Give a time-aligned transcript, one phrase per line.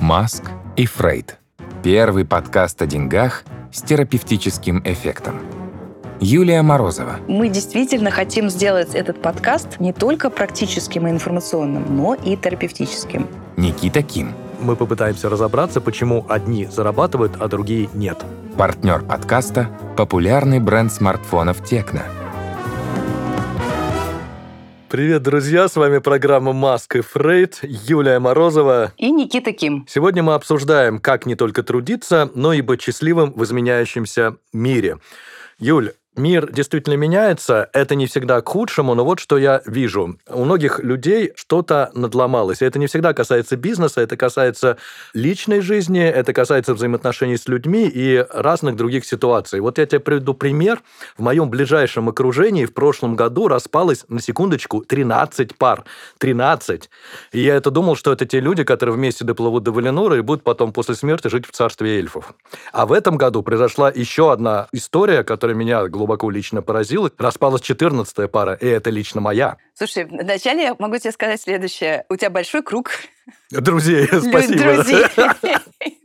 [0.00, 0.44] Маск
[0.76, 1.38] и Фрейд.
[1.82, 5.40] Первый подкаст о деньгах с терапевтическим эффектом.
[6.20, 7.16] Юлия Морозова.
[7.26, 13.26] Мы действительно хотим сделать этот подкаст не только практическим и информационным, но и терапевтическим.
[13.56, 14.34] Никита Ким.
[14.60, 18.18] Мы попытаемся разобраться, почему одни зарабатывают, а другие нет.
[18.56, 22.02] Партнер подкаста– популярный бренд смартфонов «Текно».
[24.94, 25.66] Привет, друзья!
[25.66, 28.92] С вами программа «Маск и Фрейд», Юлия Морозова.
[28.96, 29.84] И Никита Ким.
[29.88, 34.98] Сегодня мы обсуждаем, как не только трудиться, но и быть счастливым в изменяющемся мире.
[35.58, 40.16] Юль, Мир действительно меняется, это не всегда к худшему, но вот что я вижу.
[40.28, 42.62] У многих людей что-то надломалось.
[42.62, 44.76] И это не всегда касается бизнеса, это касается
[45.12, 49.58] личной жизни, это касается взаимоотношений с людьми и разных других ситуаций.
[49.58, 50.82] Вот я тебе приведу пример.
[51.18, 55.84] В моем ближайшем окружении в прошлом году распалось, на секундочку, 13 пар.
[56.18, 56.90] 13.
[57.32, 60.44] И я это думал, что это те люди, которые вместе доплывут до Валенура и будут
[60.44, 62.34] потом после смерти жить в царстве эльфов.
[62.72, 67.10] А в этом году произошла еще одна история, которая меня глубоко глубоко лично поразило.
[67.16, 69.56] Распалась 14 пара, и это лично моя.
[69.72, 72.04] Слушай, вначале я могу тебе сказать следующее.
[72.10, 72.90] У тебя большой круг
[73.50, 74.74] Друзей, спасибо.
[74.74, 75.04] Друзей.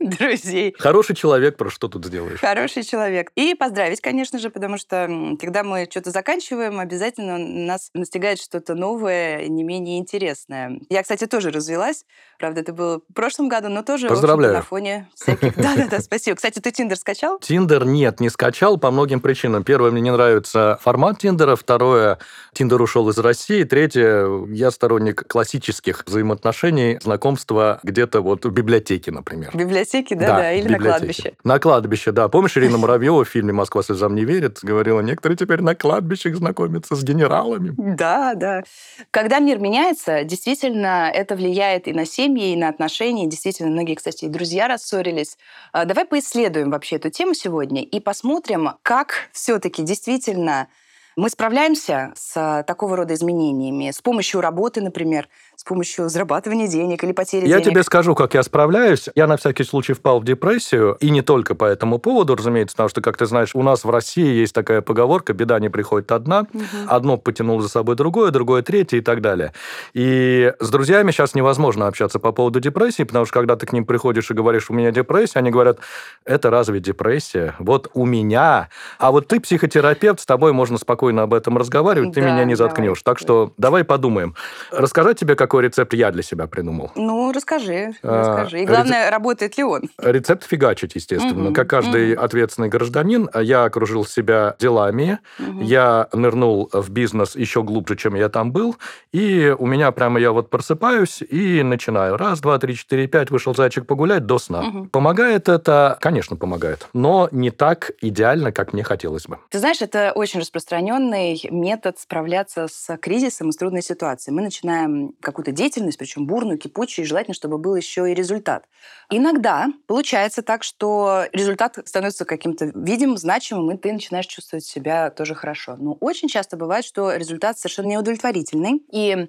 [0.00, 0.74] Друзей.
[0.78, 2.40] Хороший человек, про что тут сделаешь?
[2.40, 3.30] Хороший человек.
[3.34, 9.46] И поздравить, конечно же, потому что когда мы что-то заканчиваем, обязательно нас настигает что-то новое,
[9.48, 10.80] не менее интересное.
[10.88, 12.04] Я, кстати, тоже развелась.
[12.38, 14.54] Правда, это было в прошлом году, но тоже Поздравляю.
[14.54, 15.54] на фоне всяких...
[15.56, 16.36] Да-да-да, спасибо.
[16.36, 17.38] Кстати, ты Тиндер скачал?
[17.38, 19.64] Тиндер нет, не скачал по многим причинам.
[19.64, 21.56] Первое, мне не нравится формат Тиндера.
[21.56, 22.18] Второе,
[22.52, 23.64] Тиндер ушел из России.
[23.64, 26.98] Третье, я сторонник классических взаимоотношений,
[27.40, 29.50] знакомства где-то вот в библиотеке, например.
[29.52, 30.82] В библиотеке, да, да, да или библиотеке.
[30.82, 31.32] на кладбище.
[31.44, 32.28] На кладбище, да.
[32.28, 36.94] Помнишь, Ирина Муравьева в фильме «Москва слезам не верит» говорила, некоторые теперь на кладбищах знакомятся
[36.94, 37.74] с генералами.
[37.76, 38.62] Да, да.
[39.10, 43.26] Когда мир меняется, действительно, это влияет и на семьи, и на отношения.
[43.26, 45.36] Действительно, многие, кстати, и друзья рассорились.
[45.72, 50.68] А, давай поисследуем вообще эту тему сегодня и посмотрим, как все-таки действительно
[51.16, 55.28] мы справляемся с такого рода изменениями с помощью работы, например,
[55.60, 57.66] с помощью зарабатывания денег или потери я денег?
[57.66, 59.10] Я тебе скажу, как я справляюсь.
[59.14, 62.88] Я на всякий случай впал в депрессию, и не только по этому поводу, разумеется, потому
[62.88, 66.46] что, как ты знаешь, у нас в России есть такая поговорка «беда не приходит одна»,
[66.50, 66.64] угу.
[66.86, 69.52] одно потянуло за собой другое, другое третье и так далее.
[69.92, 73.84] И с друзьями сейчас невозможно общаться по поводу депрессии, потому что когда ты к ним
[73.84, 75.78] приходишь и говоришь «у меня депрессия», они говорят
[76.24, 77.54] «это разве депрессия?
[77.58, 82.22] Вот у меня, а вот ты психотерапевт, с тобой можно спокойно об этом разговаривать, ты
[82.22, 83.02] да, меня не заткнешь».
[83.02, 83.14] Давай.
[83.14, 84.34] Так что давай подумаем.
[84.70, 86.92] Рассказать тебе, как какой рецепт я для себя придумал.
[86.94, 88.60] Ну, расскажи, а, расскажи.
[88.62, 89.12] И главное, рецепт...
[89.12, 89.90] работает ли он?
[89.98, 91.46] Рецепт фигачить, естественно.
[91.46, 92.22] Угу, как каждый угу.
[92.22, 95.60] ответственный гражданин, я окружил себя делами, угу.
[95.62, 98.76] я нырнул в бизнес еще глубже, чем я там был,
[99.10, 102.16] и у меня прямо я вот просыпаюсь и начинаю.
[102.16, 104.60] Раз, два, три, четыре, пять, вышел зайчик погулять до сна.
[104.60, 104.84] Угу.
[104.92, 105.98] Помогает это?
[106.00, 106.86] Конечно, помогает.
[106.92, 109.38] Но не так идеально, как мне хотелось бы.
[109.48, 114.32] Ты знаешь, это очень распространенный метод справляться с кризисом и с трудной ситуацией.
[114.32, 118.64] Мы начинаем какую какую-то деятельность, причем бурную, кипучую, и желательно, чтобы был еще и результат.
[119.10, 125.34] Иногда получается так, что результат становится каким-то видимым, значимым, и ты начинаешь чувствовать себя тоже
[125.34, 125.76] хорошо.
[125.76, 129.28] Но очень часто бывает, что результат совершенно неудовлетворительный, и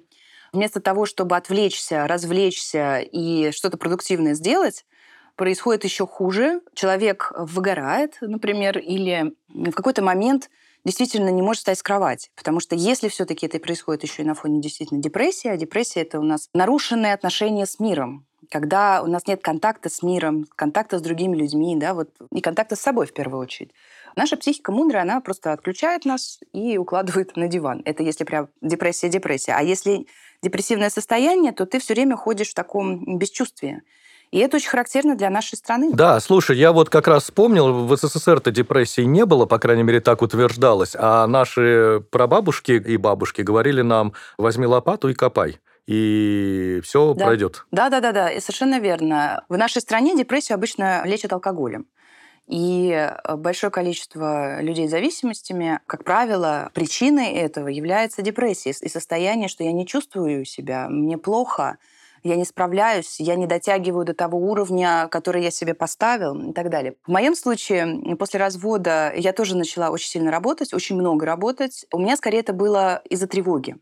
[0.52, 4.84] вместо того, чтобы отвлечься, развлечься и что-то продуктивное сделать,
[5.36, 6.60] происходит еще хуже.
[6.74, 10.50] Человек выгорает, например, или в какой-то момент
[10.84, 12.30] действительно не может встать с кровати.
[12.34, 16.18] Потому что если все-таки это происходит еще и на фоне действительно депрессии, а депрессия это
[16.20, 21.02] у нас нарушенные отношения с миром, когда у нас нет контакта с миром, контакта с
[21.02, 23.72] другими людьми, да, вот, и контакта с собой в первую очередь.
[24.16, 27.82] Наша психика мудрая, она просто отключает нас и укладывает на диван.
[27.84, 29.54] Это если прям депрессия-депрессия.
[29.54, 30.06] А если
[30.42, 33.82] депрессивное состояние, то ты все время ходишь в таком бесчувствии.
[34.32, 35.90] И это очень характерно для нашей страны.
[35.92, 40.00] Да, слушай, я вот как раз вспомнил, в СССР-то депрессии не было, по крайней мере,
[40.00, 47.12] так утверждалось, а наши прабабушки и бабушки говорили нам, возьми лопату и копай и все
[47.14, 47.26] да.
[47.26, 47.66] пройдет.
[47.72, 49.44] Да, да, да, да, и совершенно верно.
[49.48, 51.86] В нашей стране депрессию обычно лечат алкоголем.
[52.46, 59.48] И э, большое количество людей с зависимостями, как правило, причиной этого является депрессия и состояние,
[59.48, 61.78] что я не чувствую себя, мне плохо,
[62.22, 66.70] я не справляюсь, я не дотягиваю до того уровня, который я себе поставил и так
[66.70, 66.94] далее.
[67.06, 71.86] В моем случае, после развода, я тоже начала очень сильно работать, очень много работать.
[71.92, 73.76] У меня скорее это было из-за тревоги.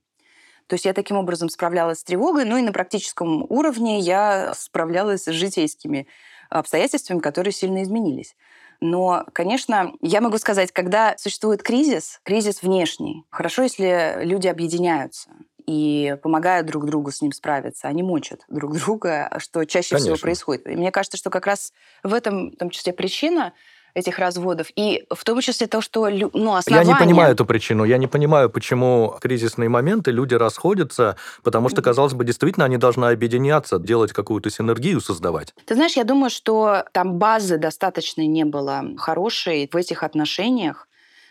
[0.66, 5.24] То есть я таким образом справлялась с тревогой, ну и на практическом уровне я справлялась
[5.24, 6.06] с житейскими
[6.48, 8.36] обстоятельствами, которые сильно изменились.
[8.80, 15.30] Но, конечно, я могу сказать, когда существует кризис, кризис внешний, хорошо, если люди объединяются
[15.70, 20.14] и помогают друг другу с ним справиться, они мочат друг друга, что чаще Конечно.
[20.14, 20.66] всего происходит.
[20.66, 21.72] И мне кажется, что как раз
[22.02, 23.52] в этом, в том числе, причина
[23.94, 24.68] этих разводов.
[24.76, 26.92] И в том числе то, что ну, Я основание...
[26.92, 27.84] не понимаю эту причину.
[27.84, 32.76] Я не понимаю, почему в кризисные моменты люди расходятся, потому что, казалось бы, действительно они
[32.76, 35.54] должны объединяться, делать какую-то синергию создавать.
[35.66, 40.86] Ты знаешь, я думаю, что там базы достаточно не было хорошей в этих отношениях,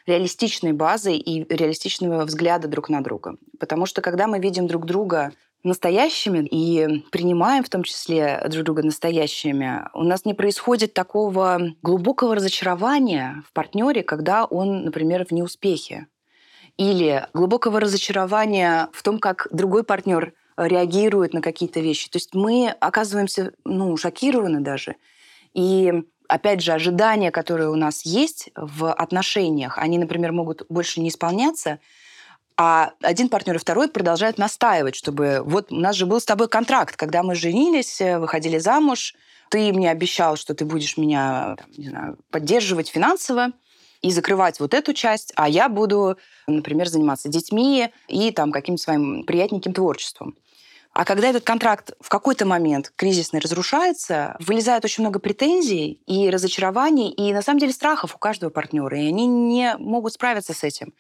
[0.10, 3.38] реалистичной базы и реалистичного взгляда друг на друга.
[3.60, 5.32] Потому что когда мы видим друг друга
[5.64, 12.36] настоящими и принимаем в том числе друг друга настоящими, у нас не происходит такого глубокого
[12.36, 16.08] разочарования в партнере, когда он, например, в неуспехе.
[16.78, 22.10] Или глубокого разочарования в том, как другой партнер реагирует на какие-то вещи.
[22.10, 24.96] То есть мы оказываемся ну, шокированы даже.
[25.54, 31.10] И опять же, ожидания, которые у нас есть в отношениях, они, например, могут больше не
[31.10, 31.80] исполняться,
[32.56, 36.48] а один партнер и второй продолжают настаивать, чтобы вот у нас же был с тобой
[36.48, 39.16] контракт, когда мы женились, выходили замуж,
[39.50, 43.52] ты мне обещал, что ты будешь меня там, не знаю, поддерживать финансово
[44.02, 46.18] и закрывать вот эту часть, а я буду,
[46.48, 50.36] например, заниматься детьми и там каким-то своим приятненьким творчеством.
[50.94, 57.12] А когда этот контракт в какой-то момент кризисный разрушается, вылезает очень много претензий и разочарований,
[57.12, 60.94] и на самом деле страхов у каждого партнера, и они не могут справиться с этим.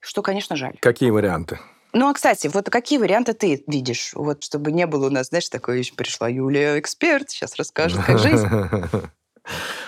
[0.00, 0.76] Что, конечно, жаль.
[0.80, 1.60] Какие варианты?
[1.92, 4.12] Ну, а, кстати, вот какие варианты ты видишь?
[4.14, 8.18] Вот чтобы не было у нас, знаешь, такое, еще пришла Юлия, эксперт, сейчас расскажет, как
[8.18, 8.48] жизнь.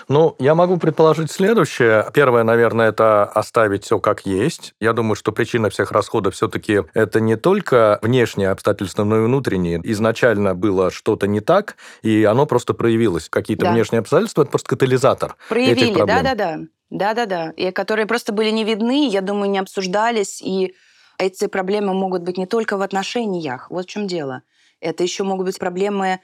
[0.07, 2.05] Ну, я могу предположить следующее.
[2.13, 4.73] Первое, наверное, это оставить все как есть.
[4.79, 9.81] Я думаю, что причина всех расходов все-таки это не только внешние обстоятельства, но и внутренние.
[9.83, 13.29] Изначально было что-то не так, и оно просто проявилось.
[13.29, 13.71] Какие-то Да.
[13.71, 16.23] внешние обстоятельства это просто катализатор этих Проявили, проблем.
[16.23, 16.59] да-да-да.
[16.91, 17.49] Да-да-да.
[17.57, 20.41] И которые просто были не видны, я думаю, не обсуждались.
[20.41, 20.75] И
[21.17, 23.67] эти проблемы могут быть не только в отношениях.
[23.71, 24.43] Вот в чем дело.
[24.81, 26.19] Это еще могут быть проблемы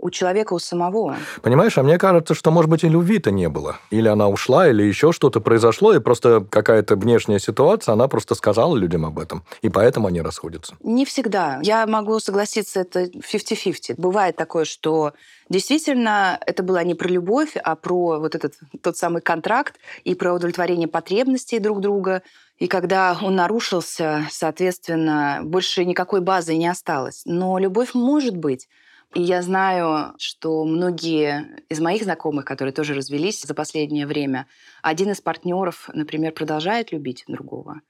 [0.00, 1.16] у человека, у самого.
[1.42, 3.78] Понимаешь, а мне кажется, что, может быть, и любви-то не было.
[3.90, 8.76] Или она ушла, или еще что-то произошло, и просто какая-то внешняя ситуация, она просто сказала
[8.76, 9.44] людям об этом.
[9.62, 10.74] И поэтому они расходятся.
[10.82, 11.60] Не всегда.
[11.62, 13.94] Я могу согласиться, это 50-50.
[13.96, 15.12] Бывает такое, что
[15.48, 20.32] действительно это было не про любовь, а про вот этот тот самый контракт и про
[20.32, 22.22] удовлетворение потребностей друг друга.
[22.58, 27.22] И когда он нарушился, соответственно, больше никакой базы не осталось.
[27.24, 28.68] Но любовь может быть.
[29.14, 34.46] И я знаю, что многие из моих знакомых, которые тоже развелись за последнее время,
[34.82, 37.80] один из партнеров, например, продолжает любить другого,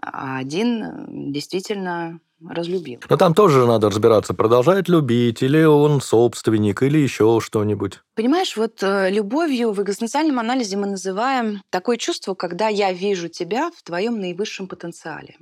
[0.00, 3.00] а один действительно разлюбил.
[3.08, 8.00] Но там тоже надо разбираться, продолжает любить, или он собственник, или еще что-нибудь.
[8.14, 13.70] Понимаешь, вот э, любовью в экзистенциальном анализе мы называем такое чувство, когда я вижу тебя
[13.76, 15.36] в твоем наивысшем потенциале.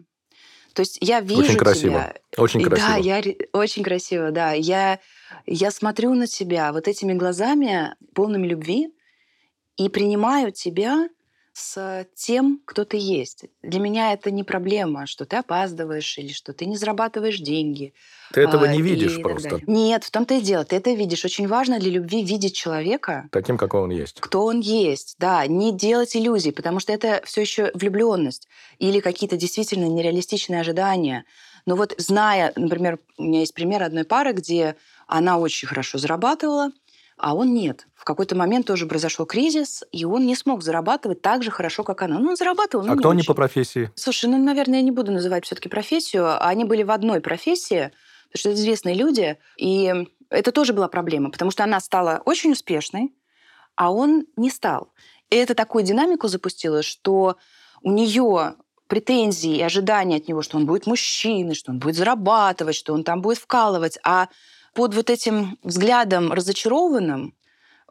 [0.79, 1.93] То есть я вижу Очень красиво.
[1.93, 2.15] тебя.
[2.37, 2.89] Очень красиво.
[2.89, 3.21] Да, я
[3.53, 4.53] очень красиво, да.
[4.53, 5.01] Я,
[5.45, 8.95] я смотрю на тебя вот этими глазами, полными любви,
[9.77, 11.09] и принимаю тебя
[11.59, 13.47] с тем, кто ты есть.
[13.63, 17.95] Для меня это не проблема, что ты опаздываешь или что ты не зарабатываешь деньги.
[18.33, 19.61] Ты этого а, не видишь просто.
[19.67, 20.65] Нет, в том-то и дело.
[20.65, 21.25] Ты это видишь.
[21.25, 24.21] Очень важно для любви видеть человека, таким, какой он есть.
[24.21, 29.37] кто он есть, да, не делать иллюзий, потому что это все еще влюбленность или какие-то
[29.37, 31.25] действительно нереалистичные ожидания.
[31.67, 36.71] Но вот зная, например, у меня есть пример одной пары, где она очень хорошо зарабатывала,
[37.17, 37.89] а он нет.
[38.09, 42.01] В какой-то момент тоже произошел кризис, и он не смог зарабатывать так же хорошо, как
[42.01, 42.19] она.
[42.19, 43.27] Ну, он зарабатывал, но а кто они очень.
[43.27, 43.91] по профессии?
[43.97, 46.43] Слушай, ну, наверное, я не буду называть все-таки профессию.
[46.43, 47.93] Они были в одной профессии,
[48.31, 49.37] потому что это известные люди.
[49.59, 49.93] И
[50.31, 53.15] это тоже была проблема, потому что она стала очень успешной,
[53.77, 54.91] а он не стал.
[55.29, 57.37] И это такую динамику запустило, что
[57.83, 58.55] у нее
[58.87, 63.05] претензии и ожидания от него, что он будет мужчиной, что он будет зарабатывать, что он
[63.05, 63.99] там будет вкалывать.
[64.03, 64.29] А
[64.73, 67.35] под вот этим взглядом разочарованным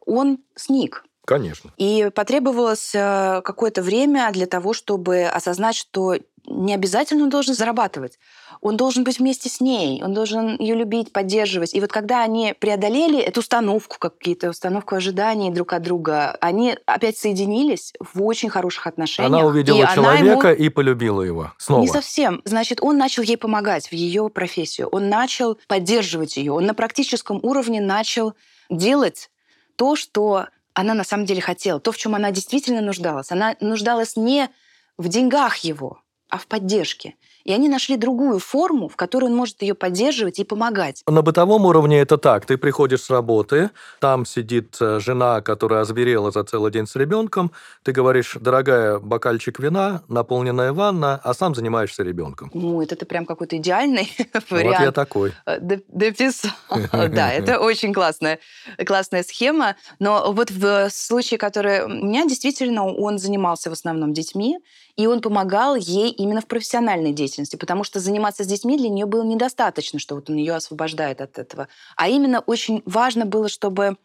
[0.08, 1.04] он сник.
[1.26, 1.72] Конечно.
[1.78, 8.18] И потребовалось э, какое-то время для того, чтобы осознать, что не обязательно он должен зарабатывать.
[8.62, 11.74] Он должен быть вместе с ней, он должен ее любить, поддерживать.
[11.76, 17.18] И вот когда они преодолели эту установку, какие-то установку ожиданий друг от друга, они опять
[17.18, 19.34] соединились в очень хороших отношениях.
[19.34, 21.52] Она И увидела она человека ему- и полюбила его.
[21.58, 21.82] Снова.
[21.82, 22.42] не совсем.
[22.46, 24.88] Значит, он начал ей помогать в ее профессию.
[24.88, 26.54] Он начал поддерживать ее.
[26.54, 28.34] Он на практическом уровне начал
[28.70, 29.30] делать
[29.78, 33.32] то, что она на самом деле хотела, то, в чем она действительно нуждалась.
[33.32, 34.50] Она нуждалась не
[34.98, 37.16] в деньгах его, а в поддержке.
[37.48, 41.02] И они нашли другую форму, в которой он может ее поддерживать и помогать.
[41.08, 42.46] На бытовом уровне это так.
[42.46, 43.70] Ты приходишь с работы,
[44.02, 47.54] там сидит э, жена, которая озверела за целый день с ребенком.
[47.84, 52.52] Ты говоришь, дорогая, бокальчик вина, наполненная ванна, а сам занимаешься ребенком.
[52.54, 54.12] Ну, это ты прям какой-то идеальный
[54.50, 54.68] вариант.
[54.78, 55.34] Вот я такой.
[55.46, 56.52] Э, дописал.
[56.92, 58.40] Да, это очень классная,
[58.86, 59.78] классная схема.
[60.00, 64.60] Но вот в случае, который у меня действительно он занимался в основном детьми,
[64.98, 69.06] и он помогал ей именно в профессиональной деятельности, потому что заниматься с детьми для нее
[69.06, 71.68] было недостаточно, что вот он ее освобождает от этого.
[71.96, 73.98] А именно очень важно было, чтобы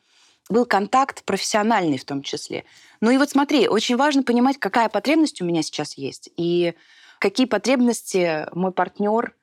[0.48, 2.64] был контакт профессиональный в том числе.
[3.00, 6.74] Ну и вот смотри, очень важно понимать, какая потребность у меня сейчас есть, и
[7.18, 9.34] какие потребности мой партнер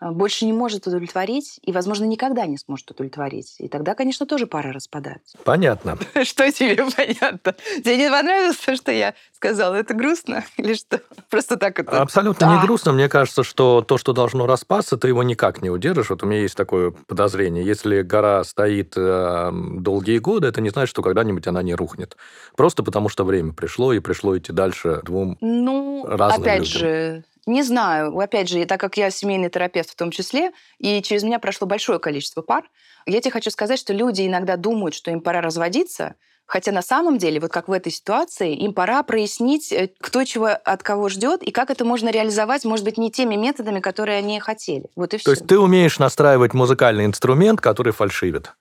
[0.00, 3.56] больше не может удовлетворить и, возможно, никогда не сможет удовлетворить.
[3.58, 5.38] И тогда, конечно, тоже пара распадается.
[5.44, 5.98] Понятно.
[6.24, 7.54] Что тебе понятно?
[7.78, 9.74] Тебе не понравилось то, что я сказала?
[9.74, 11.00] Это грустно или что?
[11.30, 12.02] Просто так это...
[12.02, 12.92] Абсолютно не грустно.
[12.92, 16.10] Мне кажется, что то, что должно распасться, ты его никак не удержишь.
[16.10, 17.64] Вот у меня есть такое подозрение.
[17.64, 22.16] Если гора стоит э, долгие годы, это не значит, что когда-нибудь она не рухнет.
[22.56, 28.18] Просто потому, что время пришло, и пришло идти дальше двум ну, опять же, не знаю.
[28.18, 31.98] Опять же, так как я семейный терапевт в том числе, и через меня прошло большое
[31.98, 32.68] количество пар,
[33.06, 37.18] я тебе хочу сказать, что люди иногда думают, что им пора разводиться, Хотя на самом
[37.18, 41.42] деле, вот как в этой ситуации, им пора прояснить, э, кто чего от кого ждет
[41.42, 44.84] и как это можно реализовать, может быть, не теми методами, которые они хотели.
[44.94, 45.24] Вот и все.
[45.24, 48.52] То есть ты умеешь настраивать музыкальный инструмент, который фальшивит?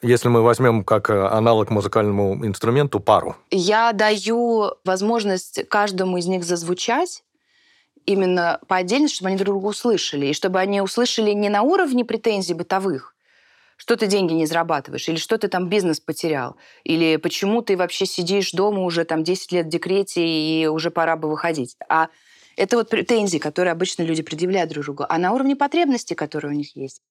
[0.00, 3.36] Если мы возьмем как э, аналог музыкальному инструменту пару.
[3.50, 7.22] Я даю возможность каждому из них зазвучать,
[8.06, 10.26] именно по отдельности, чтобы они друг друга услышали.
[10.26, 13.14] И чтобы они услышали не на уровне претензий бытовых,
[13.76, 18.06] что ты деньги не зарабатываешь, или что ты там бизнес потерял, или почему ты вообще
[18.06, 21.76] сидишь дома уже там 10 лет в декрете и уже пора бы выходить.
[21.88, 22.08] А
[22.56, 26.56] это вот претензии, которые обычно люди предъявляют друг другу, а на уровне потребностей, которые у
[26.56, 27.02] них есть.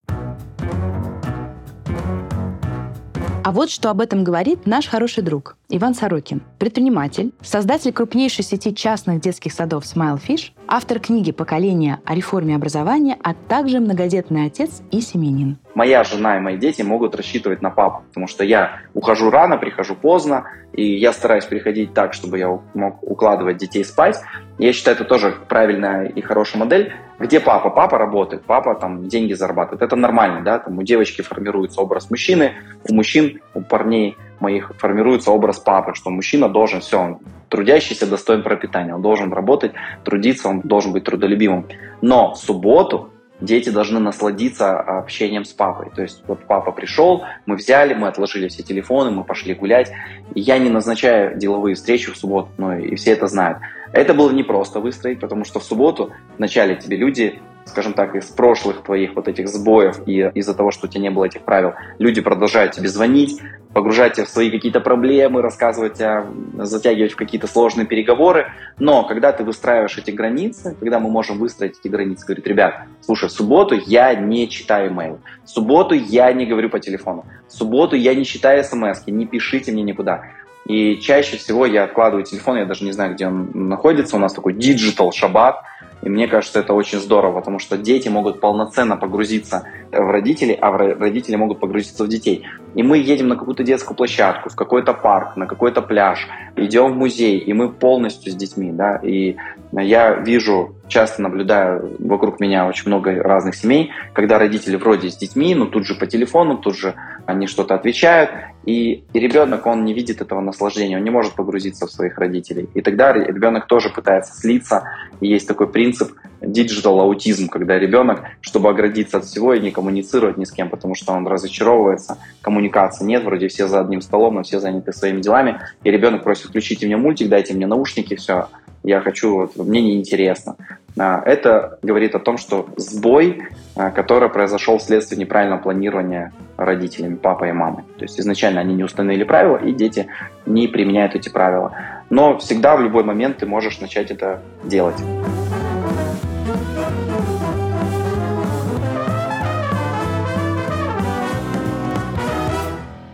[3.46, 8.74] А вот что об этом говорит наш хороший друг Иван Сорокин, предприниматель, создатель крупнейшей сети
[8.74, 14.82] частных детских садов Smile Fish, автор книги «Поколение о реформе образования», а также многодетный отец
[14.90, 15.60] и семенин.
[15.76, 19.94] Моя жена и мои дети могут рассчитывать на папу, потому что я ухожу рано, прихожу
[19.94, 24.22] поздно, и я стараюсь приходить так, чтобы я мог укладывать детей спать.
[24.58, 26.94] Я считаю, это тоже правильная и хорошая модель.
[27.20, 27.70] Где папа?
[27.70, 29.82] Папа работает, папа там деньги зарабатывает.
[29.82, 30.60] Это нормально, да?
[30.60, 32.54] Там у девочки формируется образ мужчины,
[32.90, 38.44] у мужчин, у парней моих формируется образ папы, что мужчина должен все, он трудящийся, достоин
[38.44, 41.68] пропитания, он должен работать, трудиться, он должен быть трудолюбивым.
[42.02, 45.92] Но в субботу дети должны насладиться общением с папой.
[45.96, 49.92] То есть вот папа пришел, мы взяли, мы отложили все телефоны, мы пошли гулять.
[50.34, 53.60] Я не назначаю деловые встречи в субботу, ну и все это знают.
[53.96, 58.84] Это было непросто выстроить, потому что в субботу вначале тебе люди скажем так, из прошлых
[58.84, 62.22] твоих вот этих сбоев и из-за того, что у тебя не было этих правил, люди
[62.22, 63.42] продолжают тебе звонить,
[63.74, 66.28] погружать тебя в свои какие-то проблемы, рассказывать, о,
[66.60, 68.52] затягивать в какие-то сложные переговоры.
[68.78, 73.30] Но когда ты выстраиваешь эти границы, когда мы можем выстроить эти границы, говорит, ребят, слушай,
[73.30, 77.96] в субботу я не читаю имейл, в субботу я не говорю по телефону, в субботу
[77.96, 80.22] я не читаю смс, не пишите мне никуда.
[80.66, 84.16] И чаще всего я откладываю телефон, я даже не знаю, где он находится.
[84.16, 85.62] У нас такой digital шаббат,
[86.02, 90.72] и мне кажется, это очень здорово, потому что дети могут полноценно погрузиться в родителей, а
[90.72, 92.46] родители могут погрузиться в детей.
[92.76, 96.96] И мы едем на какую-то детскую площадку, в какой-то парк, на какой-то пляж, идем в
[96.96, 99.36] музей, и мы полностью с детьми, да, и
[99.72, 105.56] я вижу, часто наблюдаю вокруг меня очень много разных семей, когда родители вроде с детьми,
[105.56, 106.96] но тут же по телефону, тут же
[107.26, 108.32] они что-то отвечают,
[108.66, 112.68] и, и ребенок, он не видит этого наслаждения, он не может погрузиться в своих родителей.
[112.74, 114.84] И тогда ребенок тоже пытается слиться.
[115.22, 120.38] И есть такой принцип digital аутизм, когда ребенок, чтобы оградиться от всего и не коммуницировать
[120.38, 124.44] ни с кем, потому что он разочаровывается, коммуникации нет, вроде все за одним столом, но
[124.44, 128.50] все заняты своими делами, и ребенок просит, включите мне мультик, дайте мне наушники, все,
[128.84, 130.56] я хочу, вот, мне неинтересно.
[130.98, 133.44] А, это говорит о том, что сбой,
[133.76, 137.84] а, который произошел вследствие неправильного планирования родителями, папой и мамой.
[137.98, 140.08] То есть изначально они не установили правила, и дети
[140.46, 141.76] не применяют эти правила.
[142.10, 145.02] Но всегда в любой момент ты можешь начать это делать.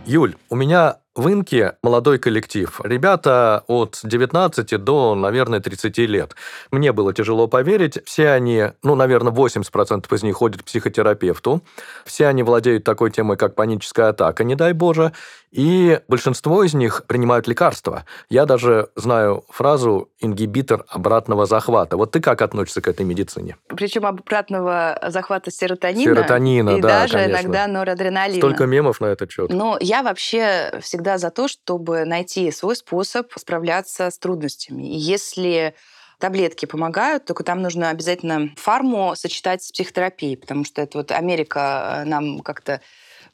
[0.06, 2.80] Юль, у меня в Инке молодой коллектив.
[2.82, 6.34] Ребята от 19 до, наверное, 30 лет.
[6.70, 7.98] Мне было тяжело поверить.
[8.06, 11.62] Все они, ну, наверное, 80% из них ходят к психотерапевту.
[12.06, 15.12] Все они владеют такой темой, как паническая атака, не дай боже.
[15.50, 18.06] И большинство из них принимают лекарства.
[18.30, 21.98] Я даже знаю фразу «ингибитор обратного захвата».
[21.98, 23.58] Вот ты как относишься к этой медицине?
[23.68, 26.14] Причем обратного захвата серотонина.
[26.14, 27.32] Серотонина, и да, даже конечно.
[27.32, 28.38] иногда норадреналина.
[28.38, 29.52] Столько мемов на этот счет.
[29.52, 34.88] Но я вообще всегда за то, чтобы найти свой способ справляться с трудностями.
[34.88, 35.74] И если
[36.22, 42.02] таблетки помогают, только там нужно обязательно фарму сочетать с психотерапией, потому что это вот Америка
[42.02, 42.80] э, нам как-то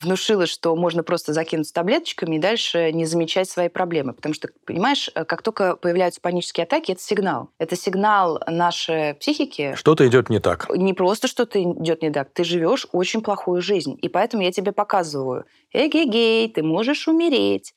[0.01, 4.13] внушила, что можно просто закинуться таблеточками и дальше не замечать свои проблемы.
[4.13, 7.51] Потому что, понимаешь, э, как только появляются панические атаки, это сигнал.
[7.59, 9.75] Это сигнал нашей психики.
[9.75, 10.69] Что-то идет не так.
[10.75, 13.99] Не просто что-то идет не так, ты живешь очень плохую жизнь.
[14.01, 17.75] И поэтому я тебе показываю, эгегей, ты можешь умереть,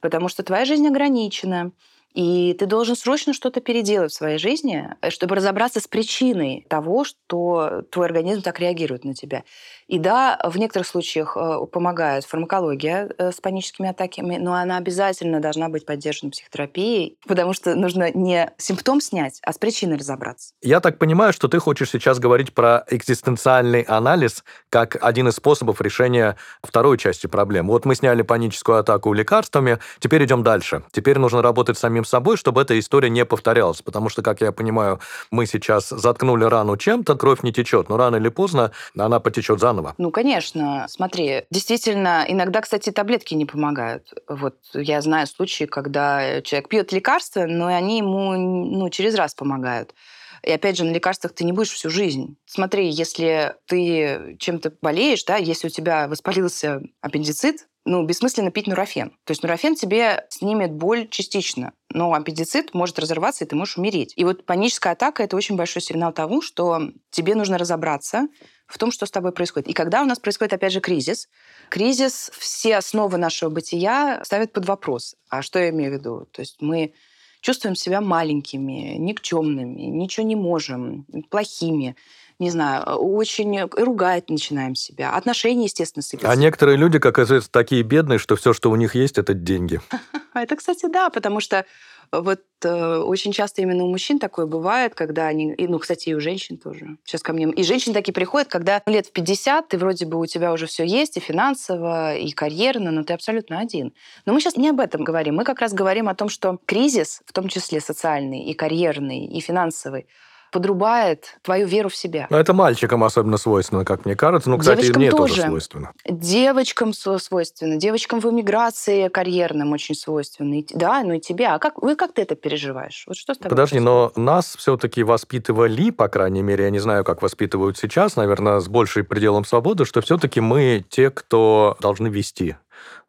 [0.00, 1.72] потому что твоя жизнь ограничена.
[2.14, 7.04] И ты должен срочно что-то переделать в своей жизни, э, чтобы разобраться с причиной того,
[7.04, 9.44] что твой организм так реагирует на тебя.
[9.86, 15.40] И да, в некоторых случаях э, помогает фармакология э, с паническими атаками, но она обязательно
[15.40, 20.52] должна быть поддержана психотерапией, потому что нужно не симптом снять, а с причиной разобраться.
[20.62, 25.80] Я так понимаю, что ты хочешь сейчас говорить про экзистенциальный анализ как один из способов
[25.80, 27.70] решения второй части проблемы.
[27.70, 30.82] Вот мы сняли паническую атаку лекарствами, теперь идем дальше.
[30.92, 34.52] Теперь нужно работать с самим собой, чтобы эта история не повторялась, потому что, как я
[34.52, 35.00] понимаю,
[35.30, 39.94] мы сейчас заткнули рану чем-то, кровь не течет, но рано или поздно она потечет заново.
[39.98, 40.86] Ну, конечно.
[40.88, 44.12] Смотри, действительно, иногда, кстати, таблетки не помогают.
[44.28, 49.94] Вот я знаю случаи, когда человек пьет лекарства, но они ему ну, через раз помогают.
[50.42, 52.36] И опять же, на лекарствах ты не будешь всю жизнь.
[52.46, 59.10] Смотри, если ты чем-то болеешь, да, если у тебя воспалился аппендицит, ну, бессмысленно пить нурофен.
[59.24, 64.12] То есть нурофен тебе снимет боль частично, но аппендицит может разорваться, и ты можешь умереть.
[64.16, 68.28] И вот паническая атака– это очень большой сигнал того, что тебе нужно разобраться,
[68.66, 69.68] в том, что с тобой происходит.
[69.68, 71.28] И когда у нас происходит, опять же, кризис,
[71.70, 75.16] кризис все основы нашего бытия ставят под вопрос.
[75.30, 76.28] А что я имею в виду?
[76.32, 76.92] То есть мы
[77.40, 81.96] чувствуем себя маленькими, никчемными, ничего не можем, плохими
[82.38, 85.12] не знаю, очень ругать начинаем себя.
[85.12, 86.30] Отношения, естественно, сыпятся.
[86.30, 89.80] А некоторые люди, как оказывается, такие бедные, что все, что у них есть, это деньги.
[90.34, 91.64] Это, кстати, да, потому что
[92.12, 96.14] вот э, очень часто именно у мужчин такое бывает, когда они, и, ну, кстати, и
[96.14, 96.96] у женщин тоже.
[97.04, 97.46] Сейчас ко мне.
[97.50, 100.84] И женщины такие приходят, когда лет в 50, ты вроде бы у тебя уже все
[100.84, 103.92] есть, и финансово, и карьерно, но ты абсолютно один.
[104.24, 105.34] Но мы сейчас не об этом говорим.
[105.34, 109.40] Мы как раз говорим о том, что кризис, в том числе социальный, и карьерный, и
[109.40, 110.06] финансовый,
[110.50, 112.26] подрубает твою веру в себя.
[112.30, 114.50] Но это мальчикам особенно свойственно, как мне кажется.
[114.50, 115.34] Ну, кстати, Девочкам мне тоже.
[115.34, 115.92] тоже свойственно.
[116.06, 120.60] Девочкам свойственно, девочкам в эмиграции карьерным очень свойственно.
[120.60, 121.48] И, да, ну и тебе.
[121.48, 123.04] А как, вы как ты это переживаешь?
[123.06, 124.16] Вот что с тобой Подожди, происходит?
[124.16, 128.68] но нас все-таки воспитывали, по крайней мере, я не знаю, как воспитывают сейчас, наверное, с
[128.68, 132.56] большей пределом свободы, что все-таки мы те, кто должны вести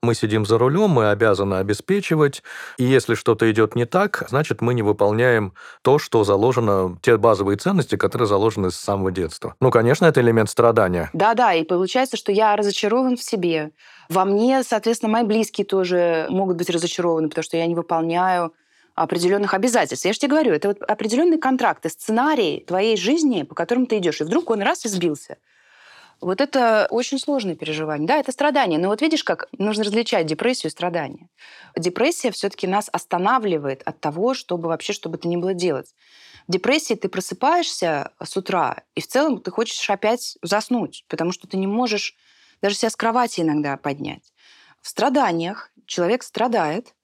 [0.01, 2.43] мы сидим за рулем, мы обязаны обеспечивать,
[2.77, 7.57] и если что-то идет не так, значит, мы не выполняем то, что заложено, те базовые
[7.57, 9.55] ценности, которые заложены с самого детства.
[9.59, 11.09] Ну, конечно, это элемент страдания.
[11.13, 13.71] Да-да, и получается, что я разочарован в себе.
[14.09, 18.53] Во мне, соответственно, мои близкие тоже могут быть разочарованы, потому что я не выполняю
[18.95, 20.05] определенных обязательств.
[20.05, 23.97] Я же тебе говорю, это вот определенный контракт, и сценарий твоей жизни, по которому ты
[23.97, 24.19] идешь.
[24.21, 25.37] И вдруг он раз и сбился.
[26.21, 28.07] Вот это очень сложное переживание.
[28.07, 28.79] Да, это страдание.
[28.79, 31.29] Но вот видишь, как нужно различать депрессию и страдание.
[31.77, 35.93] Депрессия все-таки нас останавливает от того, чтобы вообще что бы то ни было делать.
[36.47, 41.47] В депрессии ты просыпаешься с утра, и в целом ты хочешь опять заснуть, потому что
[41.47, 42.15] ты не можешь
[42.61, 44.33] даже себя с кровати иногда поднять.
[44.81, 46.95] В страданиях человек страдает,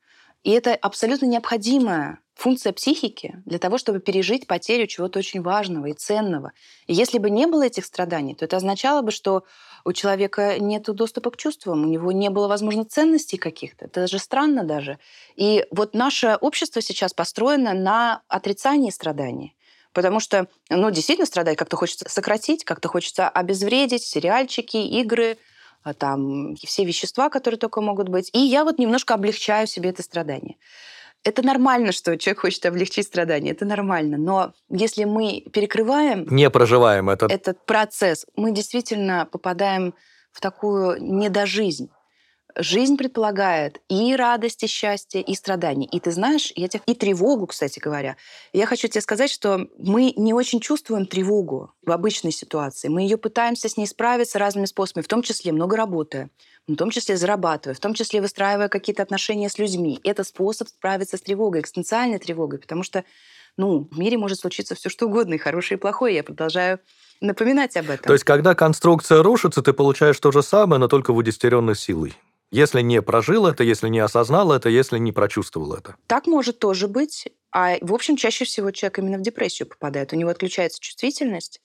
[0.45, 5.93] и это абсолютно необходимое функция психики для того, чтобы пережить потерю чего-то очень важного и
[5.93, 6.51] ценного.
[6.85, 9.43] И если бы не было этих страданий, то это означало бы, что
[9.85, 13.85] у человека нет доступа к чувствам, у него не было, возможно, ценностей каких-то.
[13.85, 14.99] Это же странно даже.
[15.35, 19.55] И вот наше общество сейчас построено на отрицании страданий.
[19.93, 25.39] Потому что, ну, действительно страдать как-то хочется сократить, как-то хочется обезвредить сериальчики, игры,
[25.93, 28.29] там все вещества, которые только могут быть.
[28.33, 30.57] И я вот немножко облегчаю себе это страдание.
[31.23, 34.17] Это нормально, что человек хочет облегчить страдания, это нормально.
[34.17, 37.25] Но если мы перекрываем Не проживаем это.
[37.25, 39.95] этот процесс, мы действительно попадаем
[40.31, 41.89] в такую недожизнь.
[42.57, 45.87] Жизнь предполагает и радость, и счастье, и страдания.
[45.87, 46.81] И ты знаешь, я тебе...
[46.85, 48.17] и тревогу, кстати говоря.
[48.53, 52.87] Я хочу тебе сказать, что мы не очень чувствуем тревогу в обычной ситуации.
[52.87, 56.29] Мы ее пытаемся с ней справиться разными способами, в том числе много работая,
[56.67, 59.99] в том числе зарабатывая, в том числе выстраивая какие-то отношения с людьми.
[60.03, 63.03] Это способ справиться с тревогой, экстенциальной тревогой, потому что
[63.57, 66.15] ну, в мире может случиться все что угодно, и хорошее, и плохое.
[66.15, 66.79] Я продолжаю
[67.21, 68.05] напоминать об этом.
[68.05, 72.13] То есть, когда конструкция рушится, ты получаешь то же самое, но только в удестеренной силой.
[72.51, 75.95] Если не прожил это, если не осознал это, если не прочувствовал это.
[76.07, 77.27] Так может тоже быть.
[77.51, 80.13] А, в общем, чаще всего человек именно в депрессию попадает.
[80.13, 81.61] У него отключается чувствительность,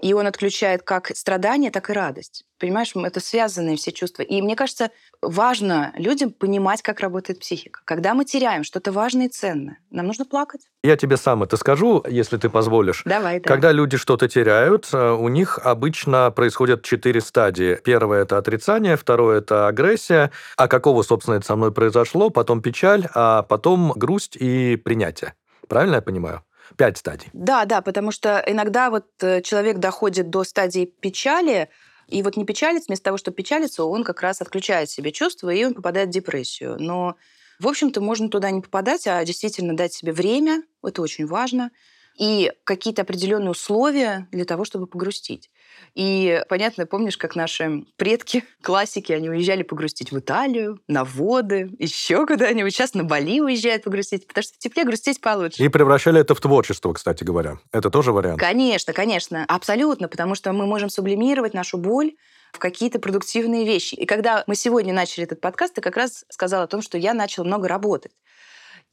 [0.00, 2.44] и он отключает как страдания, так и радость.
[2.58, 4.22] Понимаешь, это связанные все чувства.
[4.22, 4.90] И мне кажется,
[5.22, 7.80] важно людям понимать, как работает психика.
[7.84, 10.62] Когда мы теряем что-то важное и ценное, нам нужно плакать.
[10.82, 13.02] Я тебе сам это скажу, если ты позволишь.
[13.04, 13.48] Давай, да.
[13.48, 17.78] Когда люди что-то теряют, э, у них обычно происходят четыре стадии.
[17.84, 20.30] Первое– это отрицание, второе– это агрессия.
[20.56, 22.30] А какого, собственно, это со мной произошло?
[22.30, 25.34] Потом печаль, а потом грусть и принятие.
[25.68, 26.42] Правильно я понимаю?
[26.76, 27.28] Пять стадий.
[27.32, 31.70] Да, да, потому что иногда вот э, человек доходит до стадии печали,
[32.08, 35.64] и вот не печалится, вместо того, чтобы печалиться, он как раз отключает себе чувства, и
[35.64, 36.76] он попадает в депрессию.
[36.80, 37.16] Но,
[37.60, 41.70] в общем-то, можно туда не попадать, а действительно дать себе время, это очень важно,
[42.18, 45.50] и какие-то определенные условия для того, чтобы погрустить.
[45.94, 52.26] И понятно, помнишь, как наши предки, классики, они уезжали погрустить в Италию, на воды, еще
[52.26, 52.72] куда-нибудь.
[52.72, 55.62] Сейчас на Бали уезжают погрустить, потому что в тепле грустить получше.
[55.62, 57.58] И превращали это в творчество, кстати говоря.
[57.72, 58.38] Это тоже вариант?
[58.38, 59.44] Конечно, конечно.
[59.48, 62.12] Абсолютно, потому что мы можем сублимировать нашу боль
[62.52, 63.94] в какие-то продуктивные вещи.
[63.94, 67.14] И когда мы сегодня начали этот подкаст, ты как раз сказала о том, что я
[67.14, 68.12] начала много работать.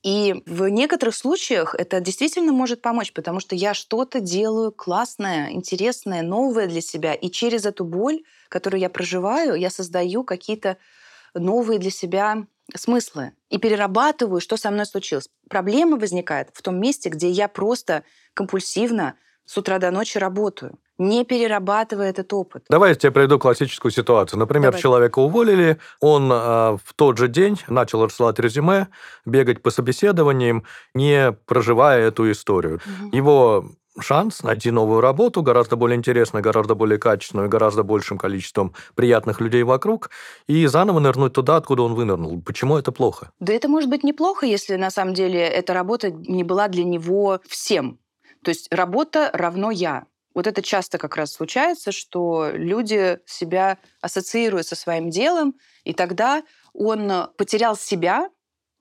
[0.06, 6.22] И в некоторых случаях это действительно может помочь, потому что я что-то делаю классное, интересное,
[6.22, 7.16] новое для себя.
[7.16, 10.78] И через эту боль, которую я проживаю, я создаю какие-то
[11.34, 15.28] новые для себя смыслы и перерабатываю, что со мной случилось.
[15.50, 18.04] Проблема возникает в том месте, где я просто
[18.36, 22.66] компульсивно с утра до ночи работаю не перерабатывая этот опыт.
[22.70, 24.40] Давай я тебе приведу классическую ситуацию.
[24.40, 24.82] Например, Давай.
[24.82, 26.36] человека уволили, он э,
[26.84, 28.88] в тот же день начал рассылать резюме,
[29.26, 32.76] бегать по собеседованиям, не проживая эту историю.
[32.76, 33.16] Угу.
[33.16, 33.66] Его
[34.00, 39.64] шанс найти новую работу, гораздо более интересную, гораздо более качественную, гораздо большим количеством приятных людей
[39.64, 40.10] вокруг,
[40.48, 42.42] и заново нырнуть туда, откуда он вынырнул.
[42.42, 43.32] Почему это плохо?
[43.40, 47.40] Да это может быть неплохо, если на самом деле эта работа не была для него
[47.48, 48.00] всем.
[48.44, 50.06] То есть работа равно я.
[50.36, 56.44] Вот это часто как раз случается, что люди себя ассоциируют со своим делом, и тогда
[56.74, 58.30] он потерял себя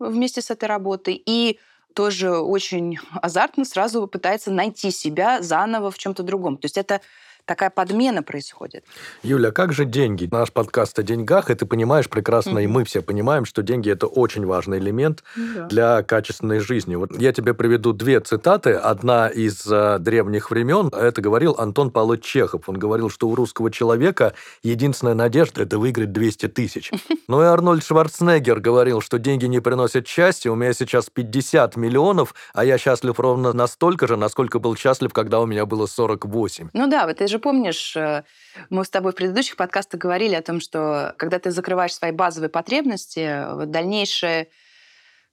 [0.00, 1.58] вместе с этой работой и
[1.94, 6.56] тоже очень азартно сразу пытается найти себя заново в чем-то другом.
[6.58, 7.00] То есть это
[7.44, 8.84] такая подмена происходит.
[9.22, 10.28] Юля, как же деньги?
[10.30, 12.64] Наш подкаст о деньгах, и ты понимаешь прекрасно, mm-hmm.
[12.64, 15.68] и мы все понимаем, что деньги это очень важный элемент mm-hmm.
[15.68, 16.94] для качественной жизни.
[16.94, 18.72] Вот я тебе приведу две цитаты.
[18.72, 20.88] Одна из uh, древних времен.
[20.88, 22.68] Это говорил Антон Павлович Чехов.
[22.68, 26.90] Он говорил, что у русского человека единственная надежда это выиграть 200 тысяч.
[27.26, 30.50] Ну и Арнольд Шварценеггер говорил, что деньги не приносят счастья.
[30.50, 35.40] У меня сейчас 50 миллионов, а я счастлив ровно настолько же, насколько был счастлив, когда
[35.40, 36.68] у меня было 48.
[36.74, 38.24] Ну да, вот ты же помнишь, э,
[38.70, 42.50] мы с тобой в предыдущих подкастах говорили о том, что когда ты закрываешь свои базовые
[42.50, 44.48] потребности, вот дальнейшее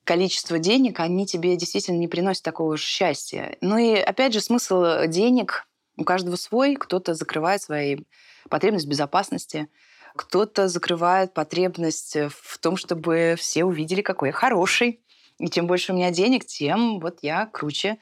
[0.04, 3.58] количество денег, они тебе действительно не приносят такого же счастья.
[3.62, 6.76] Ну и опять же, смысл денег у каждого свой.
[6.76, 7.98] Кто-то закрывает свои
[8.50, 9.68] потребности безопасности,
[10.16, 15.02] кто-то закрывает потребность в том, чтобы все увидели, какой я хороший.
[15.40, 17.98] И чем больше у меня денег, тем вот я круче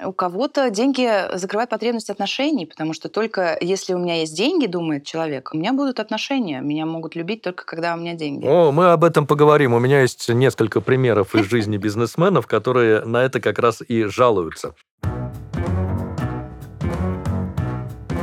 [0.00, 5.04] у кого-то деньги закрывают потребность отношений, потому что только если у меня есть деньги, думает
[5.04, 6.60] человек, у меня будут отношения.
[6.60, 8.46] Меня могут любить только когда у меня деньги.
[8.46, 9.74] О, мы об этом поговорим.
[9.74, 14.74] У меня есть несколько примеров из жизни бизнесменов, которые на это как раз и жалуются.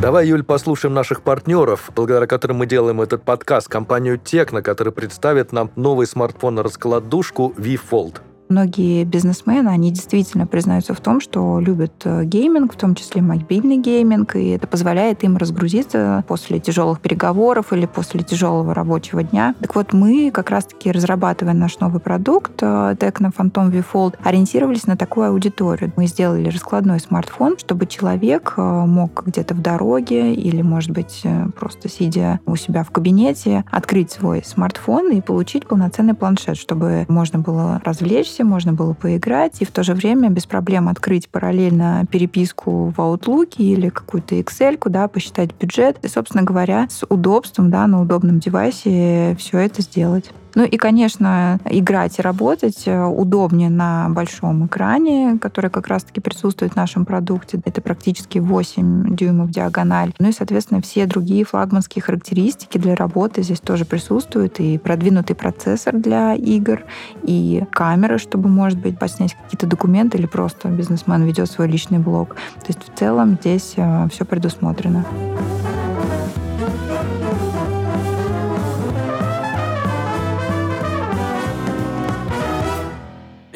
[0.01, 5.51] Давай, Юль, послушаем наших партнеров, благодаря которым мы делаем этот подкаст, компанию Текно, которая представит
[5.51, 8.21] нам новый смартфон-раскладушку V Fold.
[8.49, 13.77] Многие бизнесмены, они действительно признаются в том, что любят э, гейминг, в том числе мобильный
[13.77, 19.53] гейминг, и это позволяет им разгрузиться после тяжелых переговоров или после тяжелого рабочего дня.
[19.61, 24.87] Так вот, мы как раз-таки, разрабатывая наш новый продукт э, Tecno Phantom V Fold, ориентировались
[24.87, 25.93] на такую аудиторию.
[25.95, 31.21] Мы сделали раскладной смартфон, чтобы человек э, мог где-то в дороге или, может быть,
[31.55, 37.37] просто сидя у себя в кабинете, открыть свой смартфон и получить полноценный планшет, чтобы можно
[37.37, 42.05] было развлечься офисе, можно было поиграть, и в то же время без проблем открыть параллельно
[42.11, 47.87] переписку в Outlook или какую-то Excel, куда посчитать бюджет, и, собственно говоря, с удобством, да,
[47.87, 50.31] на удобном девайсе все это сделать.
[50.55, 56.73] Ну и, конечно, играть и работать э, удобнее на большом экране, который как раз-таки присутствует
[56.73, 57.61] в нашем продукте.
[57.65, 60.13] Это практически 8 дюймов диагональ.
[60.19, 64.59] Ну и, соответственно, все другие флагманские характеристики для работы здесь тоже присутствуют.
[64.59, 66.83] И продвинутый процессор для игр,
[67.23, 72.35] и камера, чтобы, может быть, поснять какие-то документы или просто бизнесмен ведет свой личный блог.
[72.35, 75.05] То есть в целом здесь э, все предусмотрено.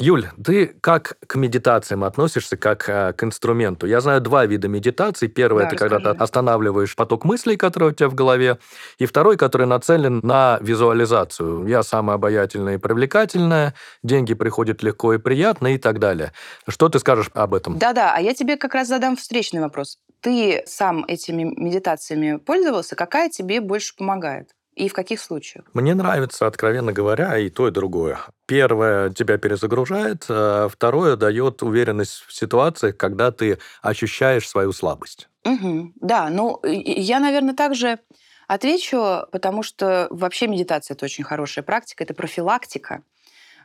[0.03, 3.87] Юль, ты как к медитациям относишься, как э, к инструменту?
[3.87, 5.29] Я знаю два вида медитаций.
[5.29, 8.57] Первый да, это когда ты останавливаешь поток мыслей, которые у тебя в голове,
[8.97, 11.65] и второй, который нацелен на визуализацию.
[11.67, 16.33] Я самая обаятельная и привлекательная, деньги приходят легко и приятно и так далее.
[16.67, 17.77] Что ты скажешь об этом?
[17.77, 19.99] Да-да, а я тебе как раз задам встречный вопрос.
[20.19, 22.97] Ты сам этими медитациями пользовался?
[22.97, 24.49] Какая тебе больше помогает?
[24.75, 25.65] И в каких случаях?
[25.73, 28.19] Мне нравится, откровенно говоря, и то, и другое.
[28.45, 35.29] Первое тебя перезагружает, а второе дает уверенность в ситуациях, когда ты ощущаешь свою слабость.
[35.45, 35.93] Угу.
[35.95, 37.99] Да, ну, я, наверное, также
[38.47, 43.03] отвечу, потому что вообще медитация– это очень хорошая практика, это профилактика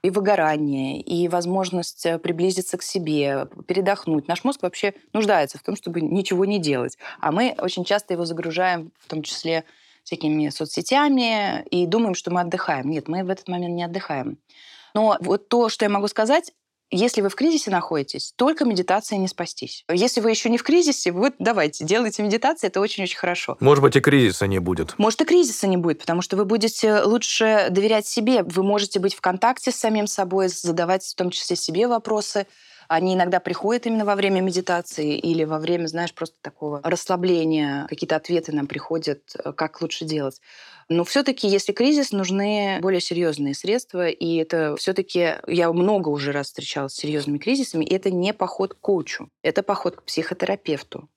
[0.03, 4.29] и выгорание, и возможность э, приблизиться к себе, передохнуть.
[4.29, 6.99] Наш мозг вообще нуждается в том, чтобы ничего не делать.
[7.21, 9.65] А мы очень часто его загружаем, в том числе
[10.09, 12.91] всякими соцсетями и думаем, что мы отдыхаем.
[12.91, 14.39] Нет, мы в этот момент не отдыхаем.
[14.95, 16.53] Но вот то, что я могу сказать,
[16.91, 19.85] если вы в кризисе находитесь, только медитацией не спастись.
[19.93, 23.59] Если вы еще не в кризисе, вот давайте, делайте медитацию, это очень-очень хорошо.
[23.61, 24.99] Может быть, и кризиса не будет.
[24.99, 28.43] Может, и кризиса не будет, потому что вы будете лучше доверять себе.
[28.43, 32.47] Вы можете быть в контакте с самим собой, задавать в том числе себе вопросы,
[32.89, 37.87] они иногда приходят именно во время медитации или во время, знаешь, просто такого расслабления.
[37.89, 40.41] Какие-то ответы нам приходят, э, как лучше делать.
[40.89, 46.47] Но все-таки, если кризис, нужны более серьезные средства, и это все-таки я много уже раз
[46.47, 51.09] встречалась с серьезными кризисами, и это не поход к коучу, это поход к психотерапевту.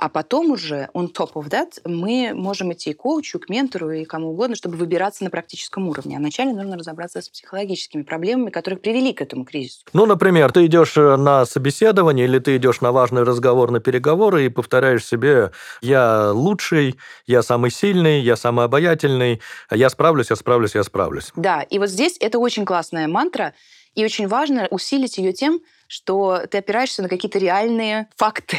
[0.00, 4.06] А потом уже, on top of that, мы можем идти к коучу, к ментору и
[4.06, 6.16] кому угодно, чтобы выбираться на практическом уровне.
[6.16, 9.84] А вначале нужно разобраться с психологическими проблемами, которые привели к этому кризису.
[9.92, 14.46] Ну, например, ты идешь э, на собеседование или ты идешь на важный разговор, на переговоры
[14.46, 15.50] и повторяешь себе
[15.82, 21.30] «я лучший, я самый сильный, я самый обаятельный, я справлюсь, я справлюсь, я справлюсь».
[21.36, 23.52] Да, и вот здесь это очень классная мантра,
[23.94, 28.56] и очень важно усилить ее тем, что ты опираешься на какие-то реальные факты.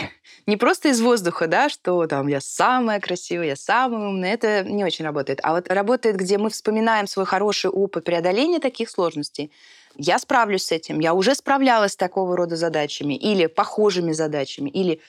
[0.48, 4.34] Не просто из воздуха, да, что там я самая красивая, я самая умная.
[4.34, 5.40] Это не очень работает.
[5.44, 9.52] А вот работает, где мы вспоминаем свой хороший опыт преодоления таких сложностей.
[9.96, 15.02] Я справлюсь с этим, я уже справлялась с такого рода задачами или похожими задачами, или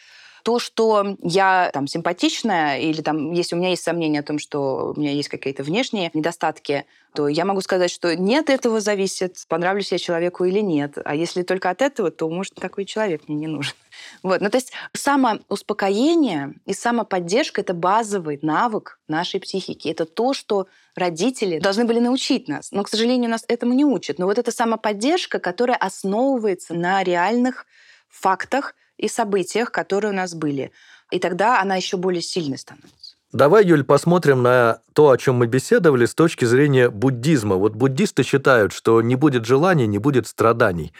[0.43, 4.93] то, что я там симпатичная, или там, если у меня есть сомнения о том, что
[4.97, 9.37] у меня есть какие-то внешние недостатки, то я могу сказать, что не от этого зависит,
[9.49, 10.97] понравлюсь я человеку или нет.
[11.05, 13.75] А если только от этого, то, может, такой человек мне не нужен.
[14.23, 14.41] Вот.
[14.41, 19.89] Ну, то есть самоуспокоение и самоподдержка– это базовый навык нашей психики.
[19.89, 22.73] Это то, что родители должны были научить нас.
[22.73, 24.19] Но, к сожалению, нас этому не учат.
[24.19, 27.67] Но вот эта самоподдержка, которая основывается на реальных
[28.09, 30.71] фактах, и событиях, которые у нас были.
[31.11, 33.17] И тогда она еще более сильной становится.
[33.33, 37.57] Давай, Юль, посмотрим на то, о чем мы беседовали с точки зрения буддизма.
[37.57, 40.93] Вот буддисты считают, что не будет желаний, не будет страданий.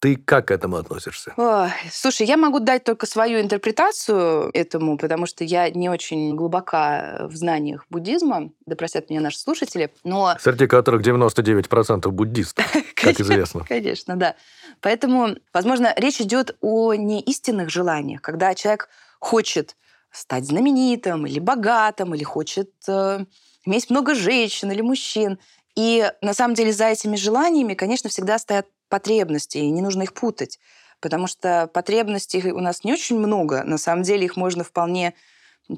[0.00, 1.34] Ты как к этому относишься?
[1.36, 7.26] Ой, слушай, я могу дать только свою интерпретацию этому, потому что я не очень глубока
[7.28, 10.36] в знаниях буддизма, да простят меня наши слушатели, но...
[10.40, 13.64] Среди которых 99% буддистов, как известно.
[13.68, 14.36] Конечно, да.
[14.80, 19.74] Поэтому, возможно, речь идет о неистинных желаниях, когда человек хочет
[20.12, 23.24] стать знаменитым или богатым, или хочет э,
[23.64, 25.38] иметь много женщин или мужчин.
[25.74, 30.14] И на самом деле за этими желаниями, конечно, всегда стоят потребности, и не нужно их
[30.14, 30.58] путать.
[31.00, 33.62] Потому что потребностей у нас не очень много.
[33.64, 35.14] На самом деле их можно вполне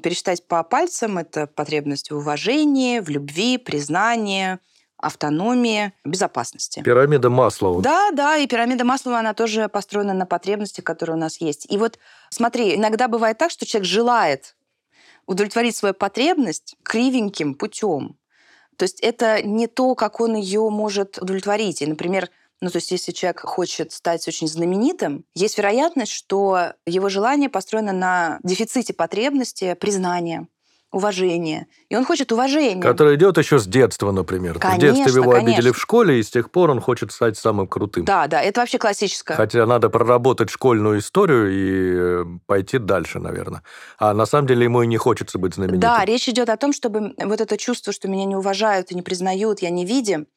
[0.03, 1.17] пересчитать по пальцам.
[1.17, 4.57] Это потребности в уважении, в любви, признании,
[4.97, 6.81] автономии, безопасности.
[6.83, 7.81] Пирамида Маслоу.
[7.81, 11.71] Да, да, и пирамида Маслоу, она тоже построена на потребностях, которые у нас есть.
[11.71, 14.55] И вот смотри, иногда бывает так, что человек желает
[15.25, 18.17] удовлетворить свою потребность кривеньким путем.
[18.77, 21.81] То есть это не то, как он ее может удовлетворить.
[21.81, 22.29] И, например,
[22.61, 27.91] ну, то есть если человек хочет стать очень знаменитым, есть вероятность, что его желание построено
[27.91, 30.47] на дефиците потребности признания,
[30.91, 31.67] уважение.
[31.89, 32.81] И он хочет уважения.
[32.81, 34.59] Который идет еще с детства, например.
[34.59, 35.53] Конечно, в детстве его конечно.
[35.53, 38.05] обидели в школе, и с тех пор он хочет стать самым крутым.
[38.05, 39.37] Да, да, это вообще классическое.
[39.37, 43.63] Хотя надо проработать школьную историю и э, пойти дальше, наверное.
[43.97, 45.79] А на самом деле ему и не хочется быть знаменитым.
[45.79, 49.01] Да, речь идет о том, чтобы вот это чувство, что меня не уважают и не
[49.01, 50.27] признают, я не видим,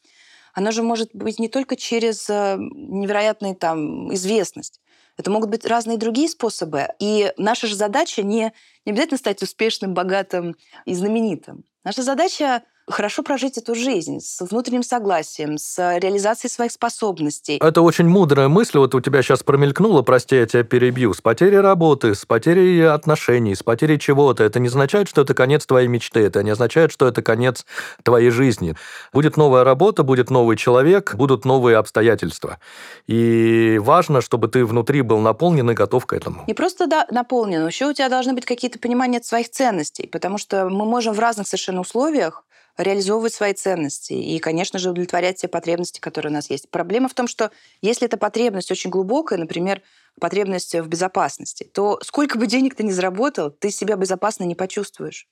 [0.54, 4.80] оно же может быть не только через э, невероятную там известность.
[5.16, 6.88] Это могут быть разные другие способы.
[6.98, 8.52] И наша же задача не,
[8.84, 11.64] не обязательно стать успешным, богатым и знаменитым.
[11.84, 17.58] Наша задача хорошо прожить эту жизнь с внутренним согласием, с реализацией своих способностей.
[17.60, 18.78] Это очень мудрая мысль.
[18.78, 21.14] Вот у тебя сейчас промелькнула, прости, я тебя перебью.
[21.14, 24.44] С потерей работы, с потерей отношений, с потерей чего-то.
[24.44, 26.20] Это не означает, что это конец твоей мечты.
[26.20, 27.64] Это не означает, что это конец
[28.02, 28.74] твоей жизни.
[29.12, 32.58] Будет новая работа, будет новый человек, будут новые обстоятельства.
[33.06, 36.44] И важно, чтобы ты внутри был наполнен и готов к этому.
[36.46, 40.68] Не просто да, наполнен, еще у тебя должны быть какие-то понимания своих ценностей, потому что
[40.68, 42.44] мы можем в разных совершенно условиях
[42.76, 46.68] реализовывать свои ценности и, конечно же, удовлетворять те потребности, которые у нас есть.
[46.70, 47.50] Проблема в том, что
[47.82, 49.82] если эта потребность очень глубокая, например,
[50.20, 55.28] потребность в безопасности, то сколько бы денег ты ни заработал, ты себя безопасно не почувствуешь.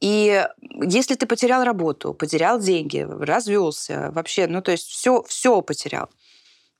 [0.00, 0.46] И
[0.82, 6.10] если ты потерял работу, потерял деньги, развелся, вообще, ну то есть все, все потерял,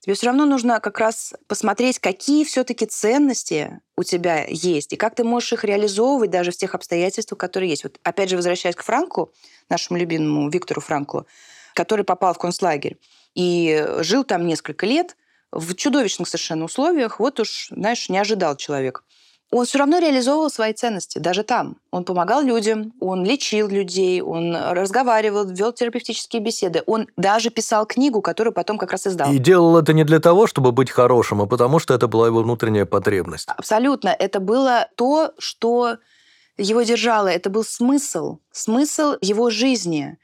[0.07, 5.17] тебе все равно нужно как раз посмотреть, какие все-таки ценности у тебя есть, и как
[5.17, 7.83] ты можешь их реализовывать даже в тех обстоятельствах, которые есть.
[7.83, 9.33] Вот опять же, возвращаясь к Франку,
[9.69, 11.27] нашему любимому Виктору Франклу,
[11.75, 12.99] который попал в концлагерь
[13.35, 15.17] и жил там несколько лет
[15.51, 19.03] в чудовищных совершенно условиях, вот уж, знаешь, не ожидал человек
[19.51, 21.77] он все равно реализовывал свои ценности, даже там.
[21.93, 26.83] Он помогал людям, он лечил людей, он разговаривал, вел терапевтические беседы.
[26.87, 29.33] Он даже писал книгу, которую потом как раз издал.
[29.33, 32.43] И делал это не для того, чтобы быть хорошим, а потому что это была его
[32.43, 33.49] внутренняя потребность.
[33.49, 34.09] Абсолютно.
[34.09, 35.99] Это было то, что
[36.59, 37.29] его держало.
[37.29, 40.19] Это был смысл, смысл его жизни.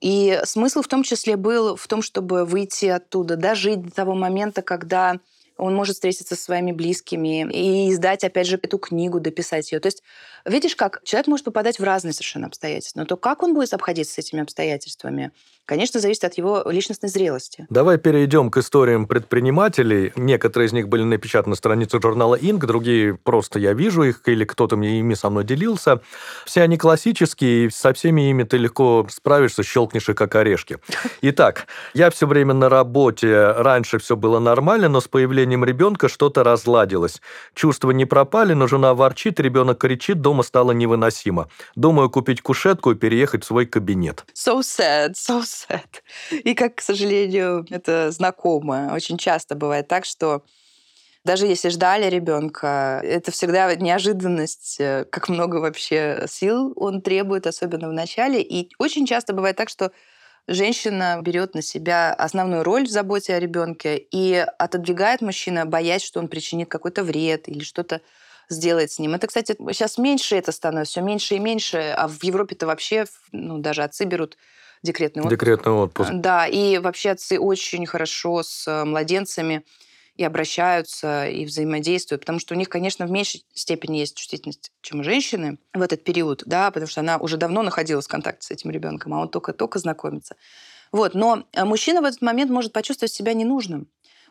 [0.00, 4.62] И смысл в том числе был в том, чтобы выйти оттуда, дожить до того момента,
[4.62, 5.18] когда
[5.60, 9.80] он может встретиться со своими близкими и издать, опять же, эту книгу, дописать ее.
[9.80, 10.02] То есть,
[10.44, 14.14] видишь, как человек может попадать в разные совершенно обстоятельства, но то, как он будет обходиться
[14.14, 15.32] с этими обстоятельствами,
[15.66, 17.66] конечно, зависит от его личностной зрелости.
[17.70, 20.12] Давай перейдем к историям предпринимателей.
[20.16, 24.44] Некоторые из них были напечатаны на странице журнала «Инк», другие просто я вижу их, или
[24.44, 26.00] кто-то мне ими со мной делился.
[26.44, 30.78] Все они классические, и со всеми ими ты легко справишься, щелкнешь их как орешки.
[31.22, 36.44] Итак, я все время на работе, раньше все было нормально, но с появлением ребенка что-то
[36.44, 37.20] разладилось.
[37.54, 41.48] Чувства не пропали, но жена ворчит, ребенок кричит, дома стало невыносимо.
[41.74, 44.24] Думаю купить кушетку и переехать в свой кабинет.
[44.34, 46.02] So sad, so sad.
[46.30, 48.90] И как, к сожалению, это знакомо.
[48.94, 50.44] Очень часто бывает так, что
[51.24, 57.88] даже если ждали ребенка, это всегда неожиданность, э, как много вообще сил он требует, особенно
[57.88, 58.40] в начале.
[58.40, 59.92] И очень часто бывает так, что
[60.48, 66.20] женщина берет на себя основную роль в заботе о ребенке и отодвигает мужчина, боясь, что
[66.20, 68.00] он причинит какой-то вред или что-то
[68.48, 69.14] сделает с ним.
[69.14, 73.58] Это, кстати, сейчас меньше это становится, все меньше и меньше, а в Европе-то вообще ну,
[73.58, 74.36] даже отцы берут
[74.82, 75.38] декретный отпуск.
[75.38, 76.10] Декретный отпуск.
[76.14, 79.64] Да, и вообще отцы очень хорошо с э, младенцами
[80.16, 85.00] и обращаются, и взаимодействуют, потому что у них, конечно, в меньшей степени есть чувствительность, чем
[85.00, 88.50] у женщины в этот период, да, потому что она уже давно находилась в контакте с
[88.50, 90.36] этим ребенком, а он только-только знакомится.
[90.92, 93.88] Вот, но э, мужчина в этот момент может почувствовать себя ненужным.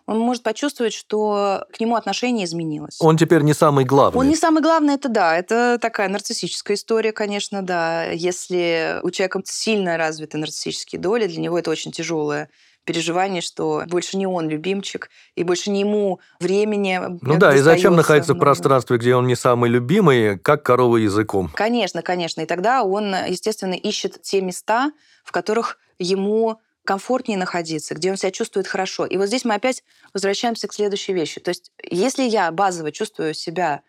[0.09, 2.97] Он может почувствовать, что к нему отношение изменилось.
[2.99, 4.19] Он теперь не самый главный.
[4.19, 5.37] Он не самый главный, это да.
[5.37, 8.05] Это такая нарциссическая история, конечно, да.
[8.05, 12.49] Если у человека сильно развиты нарциссические доли, для него это очень тяжелое
[12.85, 17.95] переживание, что больше не он любимчик, и больше не ему времени Ну да, и зачем
[17.95, 18.41] находиться много.
[18.41, 21.51] в пространстве, где он не самый любимый, как корова языком?
[21.53, 22.41] Конечно, конечно.
[22.41, 24.91] И тогда он, естественно, ищет те места,
[25.23, 29.05] в которых ему комфортнее находиться, где он себя чувствует хорошо.
[29.05, 31.39] И вот здесь мы опять возвращаемся к следующей вещи.
[31.39, 33.83] То есть если я базово чувствую себя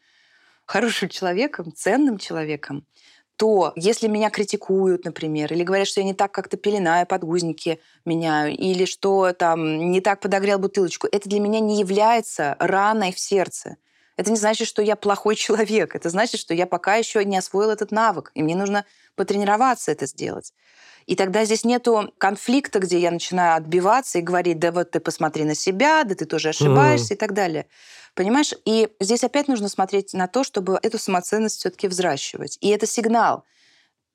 [0.67, 2.87] хорошим человеком, ценным человеком,
[3.37, 8.55] то если меня критикуют, например, или говорят, что я не так как-то пеленаю подгузники, меняю,
[8.55, 13.79] или что там не так подогрел бутылочку, это для меня не является раной в сердце.
[14.21, 15.97] Это не значит, что я плохой человек.
[15.97, 18.85] Это значит, что я пока еще не освоил этот навык, и мне нужно
[19.17, 20.53] потренироваться это сделать.
[21.07, 25.45] И тогда здесь нету конфликта, где я начинаю отбиваться и говорить, да вот ты посмотри
[25.45, 27.17] на себя, да ты тоже ошибаешься mm.
[27.17, 27.67] и так далее.
[28.15, 28.53] Понимаешь?
[28.67, 32.59] И здесь опять нужно смотреть на то, чтобы эту самоценность все-таки взращивать.
[32.61, 33.45] И это сигнал.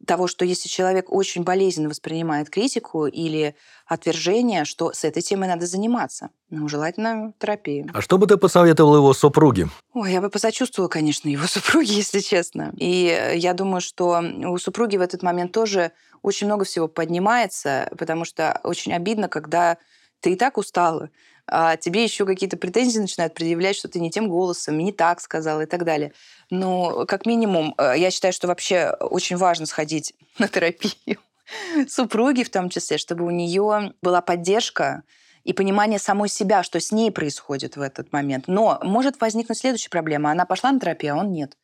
[0.06, 5.66] Того, что если человек очень болезненно воспринимает критику или отвержение, что с этой темой надо
[5.66, 6.30] заниматься.
[6.50, 7.90] Ну, желательно терапию.
[7.94, 9.70] А что бы ты посоветовал его супруге?
[9.94, 12.74] Ой, я бы посочувствовала, конечно, его супруге, если честно.
[12.78, 15.92] И я думаю, что у супруги в этот момент тоже
[16.22, 19.78] очень много всего поднимается, потому что очень обидно, когда
[20.22, 21.10] ты и так устала,
[21.48, 25.62] а тебе еще какие-то претензии начинают предъявлять, что ты не тем голосом, не так сказала
[25.62, 26.12] и так далее.
[26.50, 31.18] Но, как минимум, э, я считаю, что вообще очень важно сходить на терапию
[31.88, 35.04] супруги в том числе, чтобы у нее была поддержка
[35.44, 38.46] и понимание самой себя, что с ней происходит в этот момент.
[38.48, 40.32] Но может возникнуть следующая проблема.
[40.32, 41.56] Она пошла на терапию, а он нет.